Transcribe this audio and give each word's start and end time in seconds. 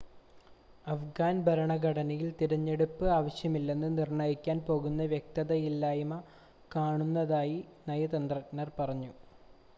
അഫ്ഗാൻ 0.87 1.41
ഭരണഘടനയിൽ 1.41 2.33
തിരഞ്ഞെടുപ്പ് 2.39 3.05
ആവശ്യമല്ലെന്ന് 3.09 3.89
നിർണ്ണയിക്കാൻ 3.97 4.59
പോന്ന 4.61 5.05
വ്യക്തതയില്ലായ്‌മ 5.05 6.17
കാണുന്നതായി 6.75 7.57
നയതന്ത്രജ്ഞർ 7.87 8.71
പറഞ്ഞു 8.79 9.13